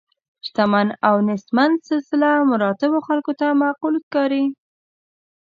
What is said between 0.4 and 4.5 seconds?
شتمن او نیستمن سلسله مراتبو خلکو ته معقول ښکاري.